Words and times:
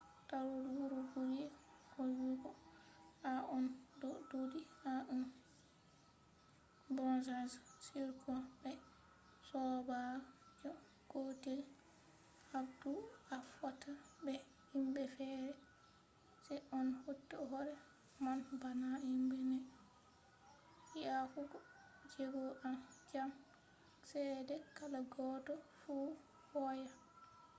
tarol 0.29 0.65
wuro 0.75 0.99
buri 1.11 1.41
hoyugo 1.93 2.49
to 3.21 3.31
on 3.55 3.65
do 3.99 4.09
duudi 4.29 4.59
to 4.79 4.89
an 4.93 5.19
tan 6.95 7.23
on 7.99 8.09
ko 8.21 8.33
be 8.63 8.73
sobajo 9.47 10.69
gotel 11.11 11.61
habdu 12.51 12.91
a 13.35 13.37
fotta 13.55 13.91
be 14.23 14.33
himbe 14.69 15.03
fere 15.15 15.51
se 16.43 16.55
on 16.77 16.87
hauta 17.01 17.37
hore 17.49 17.73
mon 18.23 18.39
bana 18.61 18.89
himbe 19.03 19.35
nai 19.49 19.61
yahugo 21.07 21.57
jego 22.11 22.43
jam 23.09 23.29
chede 24.07 24.55
kala 24.77 24.99
goddo 25.13 25.53
fu 25.79 25.93
hoya 26.49 26.91